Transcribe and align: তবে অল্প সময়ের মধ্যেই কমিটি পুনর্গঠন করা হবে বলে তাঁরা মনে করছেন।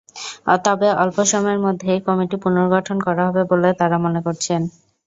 তবে 0.65 0.87
অল্প 1.01 1.17
সময়ের 1.31 1.59
মধ্যেই 1.65 1.99
কমিটি 2.07 2.35
পুনর্গঠন 2.43 2.97
করা 3.07 3.23
হবে 3.27 3.41
বলে 3.51 3.69
তাঁরা 3.79 3.97
মনে 4.05 4.19
করছেন। 4.25 4.61